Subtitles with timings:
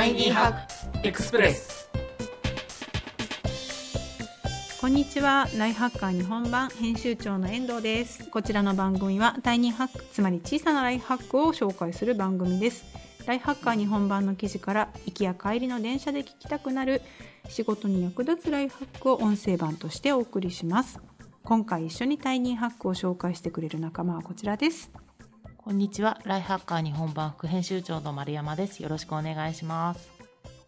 [0.00, 1.90] タイニーハックエクスプレス
[4.80, 5.46] こんにちは。
[5.58, 8.26] ライハッカー日本版編集長の遠藤です。
[8.30, 12.86] こちらの番組はタイニーハックつまり小さなライフハックを紹介する番組です。
[13.26, 17.02] ライフハッカー日本版の記事から行きや帰りの電車で聞きたくなる
[17.50, 20.98] 仕事に役立つライフハックを音声版としてお送りします。
[21.44, 24.90] 今回一緒にタイニーハックを紹介してくれる仲間はこちらです。
[25.62, 26.18] こんにちは。
[26.24, 28.82] ライフハッカー日本版副編集長の丸山です。
[28.82, 30.08] よろしくお願いします。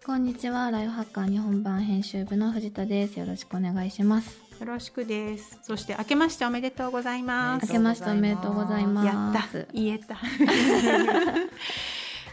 [0.05, 0.71] こんにちは。
[0.71, 3.19] ライフハッカー日本版編集部の藤田です。
[3.19, 4.39] よろしくお願いします。
[4.61, 5.59] よろしくです。
[5.63, 7.67] そして明けましておめでとうございます。
[7.69, 9.57] 明けましておめでとうございます。
[9.57, 9.73] やった。
[9.73, 10.19] 言えた。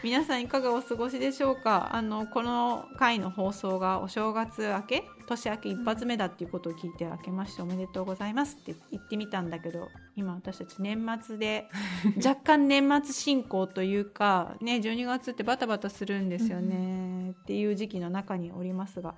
[0.02, 1.90] 皆さんいかがお過ごしでしょうか？
[1.94, 5.04] あのこの回の放送がお正月明け？
[5.26, 8.56] 年明け一発目だっていうことを聞いて明けましておめでとうございます。
[8.58, 11.68] って言ってみたんだけど今私たち年末で
[12.16, 17.32] 若干年末進行というかね12月ってバタバタするんですよね。
[17.32, 19.14] っていう時期の中におりますが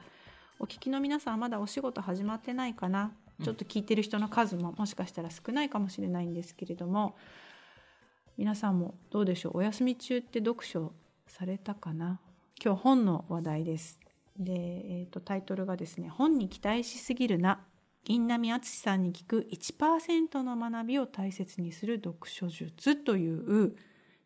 [0.58, 3.12] お聞きの皆さんまだお仕事始まってないかな？
[3.44, 7.14] ちょっと聞いてる人の数ももしかしたら少ないかもしれないんですけれども
[8.36, 9.58] 皆さんもどうでしょう？
[9.58, 10.92] お休み中って読書
[11.26, 12.20] されたかな？
[12.62, 13.98] 今日本の話題です
[14.38, 17.60] で、えーと、タイトルがですね「本に期待しすぎるな」
[18.04, 23.76] 銀波敦さんに聞く1%の学びを大切にする読書術という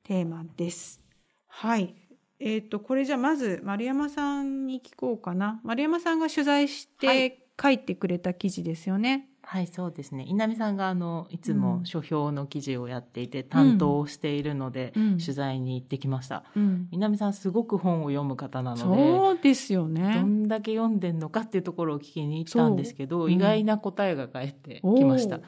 [0.03, 1.03] テーマです。
[1.47, 1.95] はい。
[2.39, 5.61] えっ、ー、と、これじゃあまず丸山さんに聞こうかな。
[5.63, 9.29] 丸山さんが取材して書いてくれた記事ですよね。
[9.49, 10.25] はい、そうですね。
[10.25, 16.43] 稲見さんがあの、いつも書評の記事をやっていて、担当しているので、うん、取材に行ってきました。
[16.57, 20.15] うん、稲見さんすごく本を読む方なので、そうですよね。
[20.15, 25.41] どんだけ読んでんのかっていうところを聞きに行ったんですけど、意外な答えが返ってきました。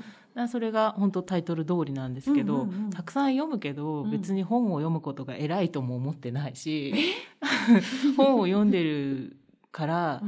[0.46, 6.94] それが本当タイトル通りなんですけど、うんうんうん、たくさん読むけど、別に本を読むことが偉いとも思ってないし、
[8.16, 9.36] 本を読んでる
[9.72, 10.22] から、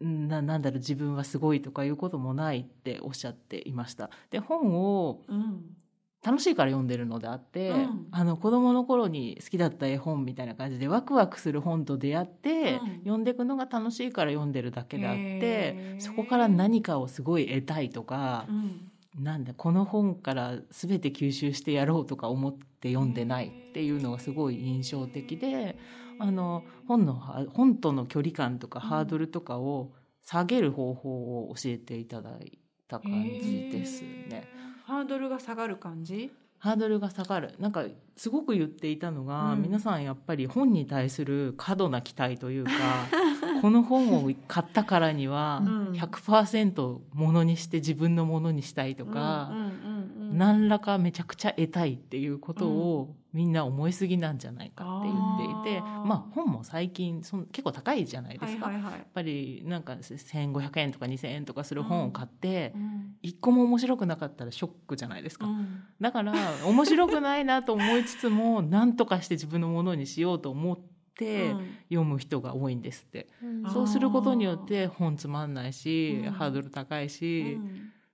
[0.00, 4.10] ななんだろう自分はすごいとかいうこともないっておっしゃっていました。
[4.30, 5.22] で本を
[6.22, 12.50] 楽しいから読んでるのであって、うん、あの子供の頃に好きだった絵本みたいな感じでワクワクする本と出会って、
[12.82, 18.90] うん、読んでいくのが楽しいから読んでるだけであってそこから何かをすごい得たいとか、うん、
[19.24, 25.78] なんだこの本から全て吸収してやろうとか思って読んでないっていうのがすごい印象的で。
[26.20, 29.92] あの本の本との距離感とかハードルとかを
[30.22, 34.46] 下げる方法を教えていただいた感じですね。
[34.84, 36.30] ハードルが下がる感じ？
[36.58, 37.54] ハードルが下がる。
[37.58, 37.86] なんか、
[38.16, 42.70] すごく言っていたのが、うん、皆さんやっぱり本に対する過度な期待というか、
[43.62, 45.62] この本を買ったからには
[45.94, 49.50] 100%ものにして自分のものにしたいとか、
[50.32, 62.74] 何らかめちゃくちゃ得たいっていうことをみんな思いすぎなんじゃないかって言っていて、まあ本も最近そ結構高いじゃないですか、はいはいはい、やっぱりなんか1500円とか2000円とかする本を買って、
[63.22, 66.34] 一個も面白くなかったらショックじゃないですか、うん、だから
[66.66, 70.78] 面白くないなと思いつつも何とかして自分のものにしようと思っ
[71.14, 71.54] て
[71.88, 77.58] 読む人が多いんですって、うん、そうすることによって本つまんないし、ハードル高いし、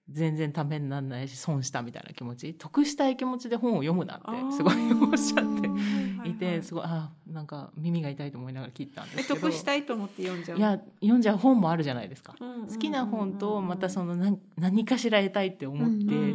[0.09, 2.55] 全然ためにならないし損したみたいな気持ち。
[2.55, 6.29] 得したい気持ちで本を読むなってすごいおっしゃって。
[6.29, 9.41] いてすごいあなんか耳が痛いと思いながら聞いたんですけど。
[9.41, 10.59] 得したいと思って読んじゃう。
[10.59, 16.35] いや読んじゃう本もあるじゃないですか、好きな本とまたその何何かしら得たいって思って、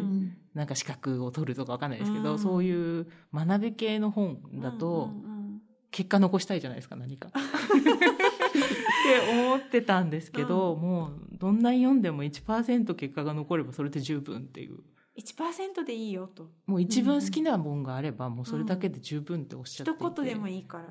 [0.54, 5.10] なんか資格を取るとかわかんないですけど、そういう学び系の本だと、
[5.92, 7.30] 結果残したいじゃないですか何か。
[8.52, 14.80] って思ってたんですけど、うん、もうどんな読んでも1%結果が残ればそれで十分っていう。
[15.18, 16.50] 1%でいいよと。
[16.66, 20.86] もう一番好きな本があれば、もうそれだけで十分っておっしゃっていて、うん、一言でもいいから。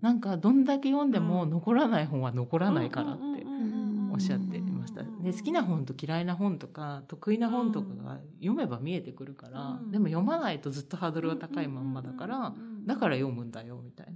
[0.00, 3.22] なんかどんだけ読んでも残らない本は残らないからって
[4.12, 5.02] おっしゃっていました。
[5.02, 12.54] で好きな本と嫌いな本とか得意な本とかが読めば見えてくるから、でも読まないとずっとハードルが高いまんまだから、
[12.84, 14.12] だから読むんだよみたいな。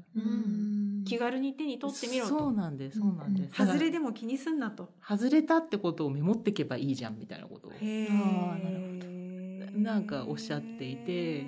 [1.06, 2.38] 気軽に手に取ってみろと。
[2.38, 3.54] そうなんです、そうなんです。
[3.54, 4.90] 外れでも気にすんなと。
[5.00, 7.72] 外れたってことをメモっていけばいいじゃんみたいなことを。
[7.80, 8.08] へ
[9.74, 11.46] なんかおっしゃっていて、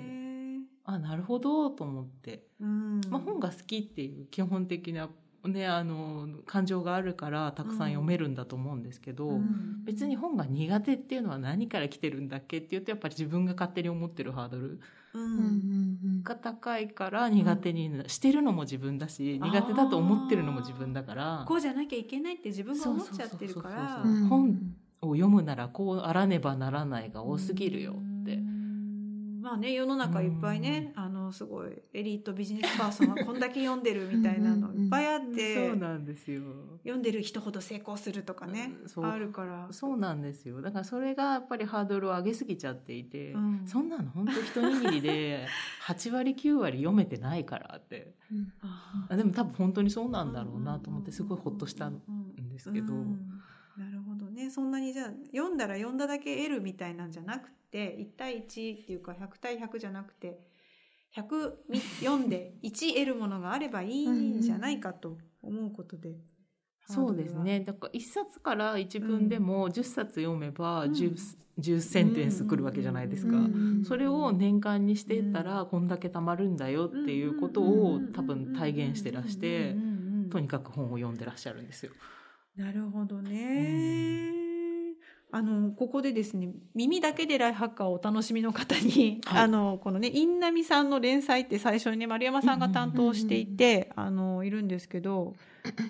[0.85, 2.47] あ、なるほどと思って。
[2.59, 5.09] まあ本が好きっていう基本的な
[5.47, 14.81] ね、あの感情があるからたくさん読めるんだと思うんですけど、うん、別に本が苦手っていうのは何から来てるんだっけって言うとやっぱり自分が勝手に思ってるハードル
[16.23, 21.45] が高いから苦手にしてるのも自分だし、苦手だと思ってるのも自分だから。
[21.47, 24.03] こうじゃなきゃいけないって自分が思っちゃってるから。
[24.29, 28.37] 本を読むならこうあらねばならないが多すぎるよって。
[29.41, 36.41] まあね世の中いっぱいね、あすごいエリートビジネスパーソンはこんだけ読んでるみたいなのいっぱいあってそうなんですよ。
[36.83, 39.05] 読んでる人ほど成功するとかね、そう。
[39.05, 39.67] あるから。
[39.71, 40.61] そうなんですよ。
[40.61, 43.63] だからそれがやっぱりハードルを上げすぎちゃっていて、うん。
[43.65, 45.47] そんなの本当一握りで
[45.85, 48.13] 8割9割読めてないからって。
[48.31, 48.53] うん。
[48.61, 52.01] ああでも多分本当にそうなんだろうなと思ってすごいホッとしたん
[52.51, 53.41] ですけど、うん
[53.79, 54.49] なるほどね。
[54.49, 60.37] そんなにじゃあ読んだら読んだだけ得るみたいなんじゃなくて1対1っていうか100対100じゃなくて
[61.15, 66.15] 100み読んで1得るものがあればいいんじゃないかと思うことで。
[66.87, 67.59] そうですね。
[67.59, 70.91] だから1冊から1文でも10冊読めばうん。
[70.91, 71.15] 10,
[71.59, 73.37] 10センテンスくるわけじゃないですか。
[73.37, 73.83] うん。
[73.85, 79.75] それを年間にしていったらこんだけたまるんだよっていうことを多分体現してらして
[80.31, 81.91] とにかく本を読んでらっしゃるんですよ。
[82.55, 84.38] なるほどね。
[85.31, 95.35] あのここでですね耳だけでライフハッカーをお楽しみの方に、はいあのこのね印南さんの連載って最初にね丸山さんが担当していて、あのいるんですけど、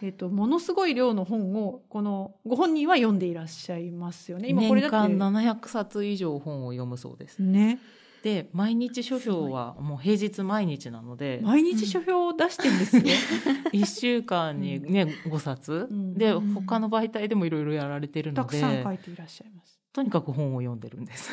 [0.01, 4.49] えっとものすごい量の本をこのご本人は読んでいらっしゃいますよね。
[4.49, 7.39] 今これ年だって間700冊以上本を読むそうです。
[7.39, 7.79] ね
[8.23, 11.39] で毎日書評はもう平日毎日なので。
[11.43, 13.13] 毎日書評を出してんですね。
[13.73, 15.87] 1週間にね5冊。
[15.89, 16.53] うんでうん。
[16.53, 19.79] 他の媒体でもいろいろやられてるたくさんので書いていらっしゃいます。
[19.91, 21.31] とにかく本を読んでるんです。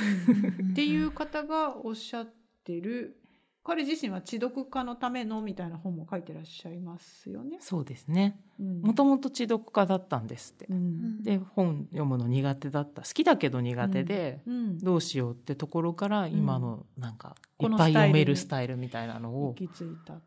[0.72, 2.32] っていう方がおっしゃっ
[2.64, 3.20] てる
[3.66, 7.58] 彼自身は知読家のためのみたいな本も書いてらっしゃいますよね。
[7.60, 8.38] そうですね。
[8.60, 8.80] うん。
[8.80, 10.66] もともと知読家だったんですって。
[10.70, 10.74] う。
[10.74, 11.20] ん。
[11.24, 13.02] で本読むの苦手だった。
[13.02, 20.20] 好きだけど苦手で、うん、どうしようってところから今のなんかいっぱい読めるススタイルみたいなのを行き着いた。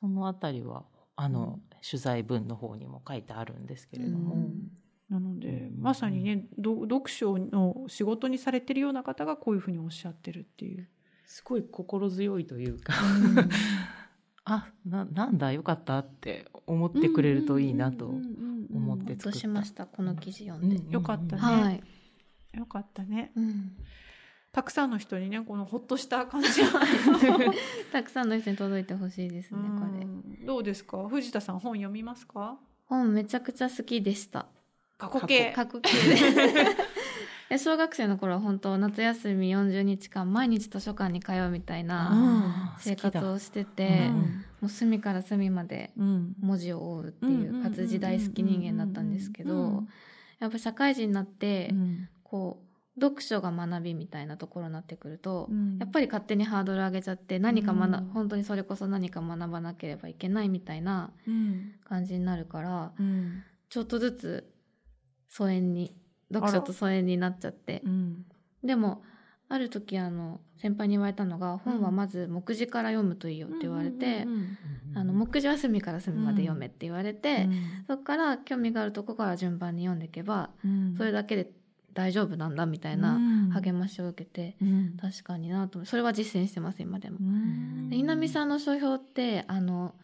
[0.00, 4.70] そのあたりはあの、取材文の方にも書いてあるんですけれども、うん。
[5.10, 5.82] なのでうん。
[5.82, 10.88] まさにねど読書の仕事にされてるような方がこういうふうにおっしゃってるっていう。
[11.26, 12.94] すごい心強いというか。
[14.48, 15.52] あななんだ？
[15.52, 18.06] よかったって思ってくれるといいなと
[18.72, 19.38] 思って作った。
[19.38, 20.90] しましたこの記事読んで、うん。
[20.90, 21.42] よかったね。
[21.42, 21.82] はい、
[22.58, 23.32] よかったね。
[23.34, 23.72] うん、
[24.52, 26.68] たくさんの人にねこのほっとした感じが
[27.92, 30.04] たくさんの人に届いてほしいですねこれ。
[30.04, 31.08] うんどうですか？
[31.08, 32.56] 藤田さん本読みますか？
[32.84, 34.46] 本めちゃくちゃ好きでした。
[34.96, 35.52] 過去形。
[35.56, 35.90] 過去形
[37.48, 46.34] でで小学生の頃は本当夏休み40日間毎日図書館に通うみたいな生活好をしてて、うんもう隅から隅までうん。
[46.40, 49.84] 文字を追うっていう活字大好き人間だったんですけど
[50.38, 52.08] やっぱ社会人になってうん。
[52.24, 52.62] こ
[52.96, 55.76] う読書が学びみたいなところになってくるとうん。
[55.78, 58.08] やっぱり勝手にハードル上げちゃって何か学うん。
[58.14, 61.72] 本当にそれこそ何か学ばなければいけないみたいなうん。
[61.86, 63.42] 感じになるからうん。
[63.68, 64.52] ちょっとずつ
[65.28, 65.94] 疎遠に
[66.32, 67.82] 読書と疎遠になっちゃって。
[67.84, 68.24] うん。
[68.64, 69.02] でも
[69.48, 74.58] ある時あの先輩に言われたのが本はまず目次から読むといいよって言われてうんうん
[74.94, 77.46] あの目次は隅から隅まで読めって言われて
[77.86, 80.94] そこから興味があるとこから順番に読んでいけばうん。
[80.96, 81.50] それだけで
[81.92, 83.50] 大丈夫なんだみたいなうん。
[83.50, 84.96] 励ましを受けてうん。
[85.00, 87.18] 確かになと思それは実践してます今でも。
[87.20, 87.22] う。
[87.22, 87.88] ん。
[87.90, 89.94] で稲見さんの書評ってあの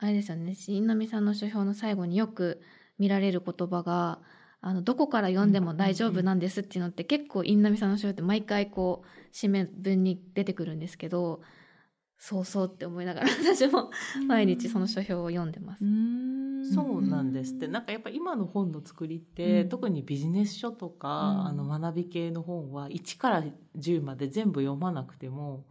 [0.00, 0.54] あれですよね。
[0.68, 2.60] 稲見さんの書評の最後によく
[2.98, 4.20] 見られる言葉が
[4.60, 11.40] あのどこから読んでも大丈夫なんですっていうのって結構稲見さんの書評って毎回こう締め文に出てくるんですけど
[12.18, 13.90] そうそうって思いながら 私も
[14.26, 15.84] 毎日その書評を読んでます。
[15.84, 16.64] うん。
[16.66, 17.68] そうなんですって。
[17.68, 19.68] なんかやっぱ今の本の作りって、うん。
[19.68, 21.46] 特にビジネス書とか、うん。
[21.46, 23.44] あの学び系の本は1から
[23.78, 25.64] 10まで全部読まなくても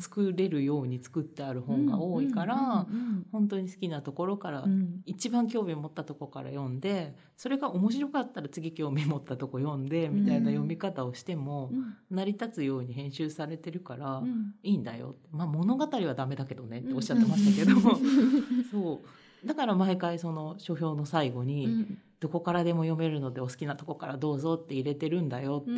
[0.00, 5.00] 作れるように作ってある本が多いから、うん本当に好きなところから、うん。
[5.04, 11.70] 一番興味を持ったところから読んでそれが面白かったら次興味持ったとこ読んでみたいな読み方をしても
[12.10, 14.54] 成り立つように編集されてるから、うん。
[14.62, 15.16] いいんだよ。
[15.30, 17.80] まあ、物語はダメだけどねっておっしゃってましたけど、
[18.70, 19.02] そ
[19.44, 19.46] う。
[19.46, 21.98] だから毎回その書評の最後に、うん。
[22.18, 25.74] どこからでも読めるのでお好きなとこからどうぞって入れてるんだよって、う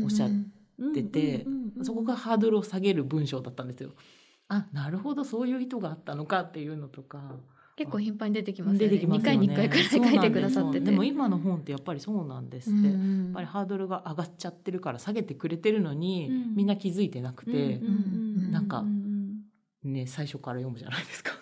[0.00, 0.04] ん。
[0.04, 0.32] おっしゃっう
[0.82, 1.46] んて
[1.82, 3.90] そこがハードルを下げる文章だったんですよ。
[4.48, 7.36] あなるほどそういう意図があったのかっていうのとか。
[7.76, 8.88] 結構頻繁に出てきますよね。
[8.88, 9.46] 出てきますよね。
[9.46, 10.86] 2回に1回くらい書いてくださってて。
[10.86, 12.70] でも今の本ってやっぱりそうなんです。
[12.70, 12.96] って、やっ
[13.32, 16.54] ぱりハードルが上がっちゃってるから下げてくれてるのに、うん。
[16.54, 19.14] みんな気づいてなくて、うんうんなんかうん
[19.82, 21.32] ね、最初から読むじゃないですか。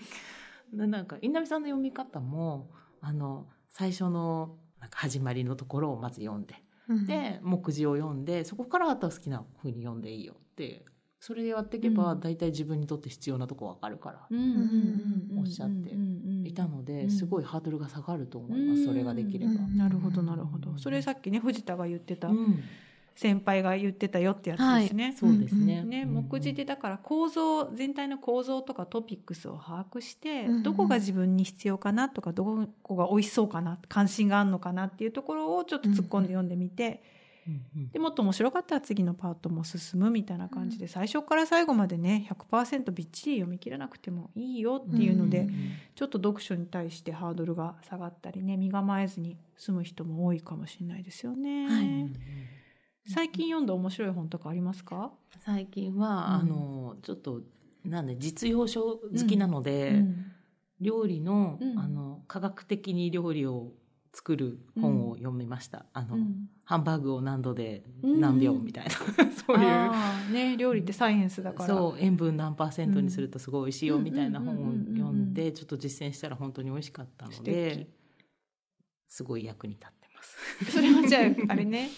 [0.72, 6.65] でなんか稲波さんの読み方もあの最初のなんか始まりのところをまず読んで、うん
[7.06, 10.84] で目次を読んでそこからあとは好きな風に読んでいいよって
[11.18, 12.20] それでやっていけば、うん。
[12.20, 14.28] 大体自分にとって必要なとこわかるから、
[15.36, 15.90] おっしゃって
[16.44, 17.10] いたので、うん。
[17.10, 19.52] すごいハードルが下がると思います、それができれば。
[19.52, 19.76] うん。
[19.76, 20.78] なるほどなるほど。
[20.78, 22.62] それさっきね藤田が言ってた、うん
[23.16, 25.16] 先輩が言ってたよってやつですね。
[25.18, 25.82] そうですね。
[25.82, 37.02] ね、目次でだから構造全体の構造とかトピックスを把握して、どこが自分に必要かなとかどこが美味しそうかな関心があるのかなっていうところをちょっと突っ込んで読んでみて、
[37.90, 45.50] でもっと面白かったら次のパートも進むみたいな感じで、最初から最後までね100%びっちり読み切らなくてもいいよっていうので、うん
[45.94, 51.66] ちょっと読書に対してハードルが下がったりね身構えずに済む人も多いかもしれないですよね。
[51.66, 52.16] はいうん
[53.08, 55.12] 最近読んだ面白い本とかありますか？
[55.38, 56.34] 最近は、うん。
[56.34, 57.40] あのちょっと
[57.84, 60.32] なんで実用書好きなので、うん。
[60.80, 61.78] 料理の,、うん。
[61.78, 63.72] あの科学的に料理を
[64.12, 65.86] 作る本を読みました。
[65.92, 66.48] あの、うん。
[66.64, 68.20] ハンバーグを何度でうん。
[68.20, 68.90] 何秒みたいな、
[69.46, 70.32] そういう。
[70.32, 71.68] ね料理ってサイエンスだから。
[71.68, 74.04] そう塩分何パーセントにするとすごい美味しいようん。
[74.04, 77.86] みたいな本を読うんでちょっと実践したら本当に美味しかったの素で敵。
[79.08, 80.36] すごい役に立ってます。
[80.72, 81.88] それはじゃああれね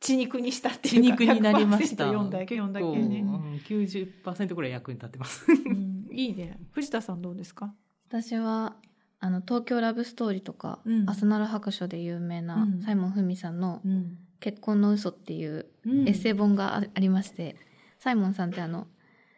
[0.00, 2.04] 血肉にしたっていうか血肉になりました。
[2.04, 5.44] 100%読んだけ読んだけね、うん、90%ぐらい役に立ってます。
[5.50, 6.06] うん。
[6.12, 6.58] いいね。
[6.72, 7.74] 藤田さんどうですか？
[8.08, 8.76] 私は
[9.20, 11.08] あの東京ラブストーリーとか、うん。
[11.08, 12.82] アスナル白書で有名な、うん。
[12.82, 17.56] サイモン・フミさんのうん「結婚の嘘っていうエッセイ本があありまして、
[17.98, 18.86] サイモンさんってあの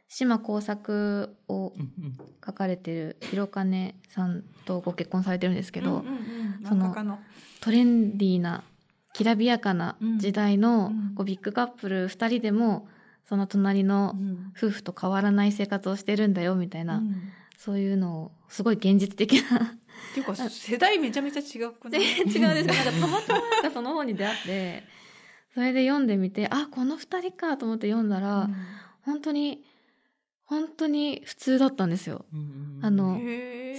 [0.08, 1.72] 島耕作を
[2.44, 6.66] 書かれてる広金さんとご結婚されてるんですけど、うんうんうん。
[6.66, 7.18] その。
[7.60, 8.64] トレンディーな
[9.12, 11.14] きらびやかな時代の、うん。
[11.14, 12.88] こうビッグカップル2人でも
[13.28, 14.52] その隣のうん。
[14.56, 17.14] 夫婦と変わらない生活をしてるんだよみたいな、うん。
[17.56, 19.58] そういうのをすごい現実的な。
[19.58, 22.02] っていうか世代めちゃめちゃ違くない？
[22.24, 24.84] 全然違うんですなんかたまたまなんかその本に出会って
[25.52, 28.56] それで読んでみてあこの2人かと思って読んだら、うん。
[29.02, 29.64] 本当に
[30.49, 32.25] 本当に普通だったんですよ。
[32.33, 33.21] うんうんあの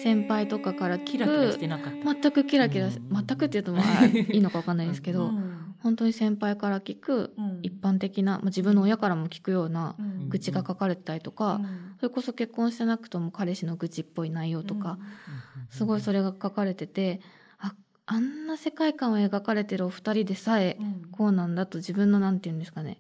[0.02, 1.90] 先輩とかからキラキラしてなか。
[1.90, 3.26] った全くキラキラしうん。
[3.26, 5.76] 全くって言うとまあいいのか分かんないですけど、うん。
[5.80, 7.60] 本当に先輩から聞くうん。
[7.64, 10.30] 一般的な、まあ、自分の親からも聞くようなうん。
[10.30, 11.96] 愚痴が書かれてたりとか、うん。
[11.98, 15.68] それこそ結婚してなくとも彼氏の愚痴っぽい内容とか、うん。
[15.70, 17.20] すごいそれが書かれてて
[17.58, 17.74] あ
[18.06, 21.12] あんな世界観を描かれてるお二人でさえうん。
[21.12, 23.00] こうなんだと自分のなんて言うんですかね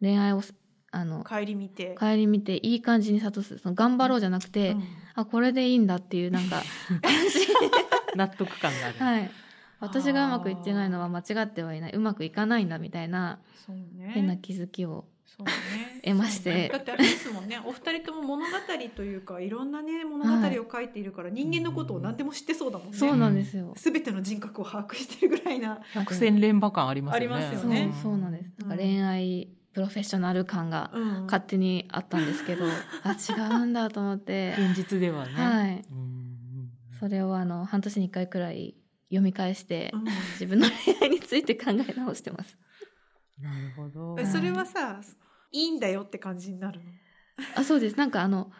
[0.00, 0.42] 恋愛を
[0.94, 1.96] あの帰り見て。
[1.98, 3.58] 顧みていい感じに諭す。
[3.58, 4.84] その頑張ろうじゃなくて、うん。
[5.14, 6.62] あこれでいいんだっていうなんか
[8.14, 8.98] 納得感がある。
[8.98, 9.30] はい。
[9.80, 11.92] 私がうまくいってないのは間違ってはいない。
[11.92, 14.10] うまくいかないんだみたいなね。
[14.14, 16.00] 変な気づきをそうね。
[16.04, 16.68] 得まして。
[16.68, 17.60] だってあれですもんね。
[17.64, 18.52] お二人とも物語
[18.94, 22.96] というかいろんなね物語を書いているから、人間のことを何でも知ってそうだもんね。
[22.96, 23.74] そうなんですよ。
[23.76, 27.26] 全ての人格を把握してるぐらいな百戦錬磨感ありますよね。
[27.26, 27.94] ありますそうよね。
[28.00, 28.50] そうなんです。
[28.60, 32.64] なんかうん恋愛プロフェッショナル感がうん勝手にあったんですけど、
[33.02, 35.32] あ違うんだと思って、現実ではね。
[35.34, 35.84] はい。
[35.90, 36.24] うんうん
[37.00, 38.76] それをあの半年に一回くらい
[39.10, 40.04] 読み返して、うん
[40.34, 42.56] 自分の恋愛について考え直してます。
[43.38, 44.16] なるほど。
[44.18, 45.00] えそれはさ
[45.50, 46.86] いいんだよって感じになるの？
[47.56, 47.96] あそうです。
[47.96, 48.50] なんかあの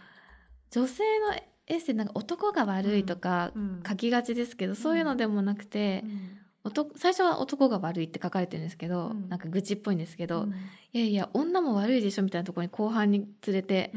[0.71, 1.35] 女性の
[1.66, 6.11] エッセイなんか男が悪いとかうん書きがちですけど、そういうのでもなくて、男
[6.97, 9.28] 最初は男が悪いって書かれてるんですけど、うん。
[9.28, 10.50] なんか愚痴っぽいんですけど、うん。
[10.50, 10.54] い
[10.99, 13.92] やいや女も悪いでしょみたいなところに後半に連れて、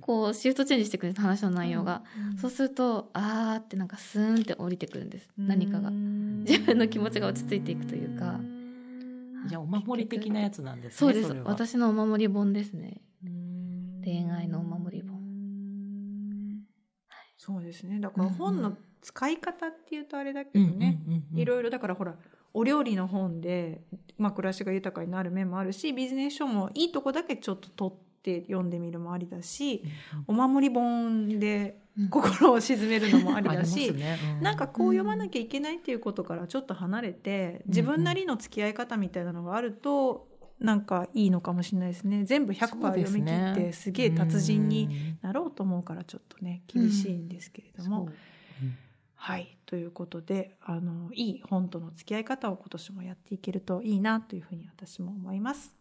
[0.00, 2.02] こうシフトチェンジしてくるんです話の内容が、
[2.32, 2.38] うん。
[2.38, 5.90] そうするとあーってなんかスーンって降りてくるんです、何かが。
[5.90, 8.38] 自分の気持ちが落ち着いていくというか。
[9.46, 10.98] じゃあお守り的なやつなんですね。
[10.98, 11.32] そうです。
[11.44, 13.02] 私のお守り本ですね。
[13.24, 14.00] うん。
[14.04, 15.14] 恋愛のお守り本。
[17.36, 18.00] そうですね。
[18.00, 18.74] だから本の
[19.04, 22.14] 使い方っていうとあれだけうんどね、うんうんうんいろいろだからほら
[22.54, 23.82] お料理の本で、
[24.16, 29.82] まあ、暮らしが豊かになる面もあるしビジネス書もいいとこだけちょっと取って読んでみるもありだし
[30.26, 32.08] お守り本でうん。
[32.08, 34.38] 心を沈めるのもありだし、 ありますね。
[34.40, 40.26] うなんかこう読まなきゃいけないっていうことからちょっと離れて自分なりの付き合い方みたいなのがあると
[40.58, 42.24] なんかいいのかもしれないですね。
[42.24, 45.18] 全部100%そうです読み切ねってすげえ達人にうん。
[45.22, 48.14] なろうと思うからちょっとね厳しいんですけれども、そう
[49.26, 55.74] はいということであのいい本との付き合い方を今年もやっていけるといいなというふうに私も思います。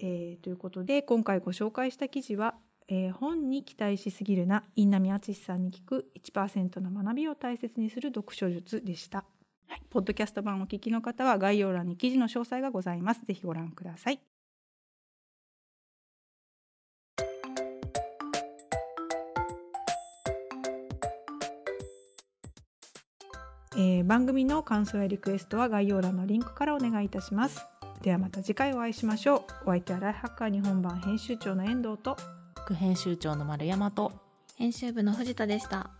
[0.00, 2.56] えーということで今回ご紹介した記事は
[2.88, 9.24] 「えー本に期待しすぎるな印南敦さんに聞く1%の学びを大切にする読書術」でした。
[9.68, 13.24] はい、ポッドキャスト版をお聞きの方は概要欄に記事の詳細がございます。
[13.24, 14.27] ぜひご覧ください。
[23.76, 27.66] えー番組の感想やリクエストは概要欄のリンクからお願いいたします。
[28.02, 29.42] ではまた次回お会いしましょう。
[29.64, 32.16] お相手はライフハッカー日本版編集長の遠藤と
[32.54, 34.12] 副編集長の丸山と
[34.56, 35.90] 編集部の藤田でした